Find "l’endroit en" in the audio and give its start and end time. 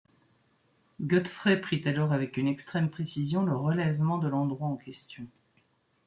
4.27-4.75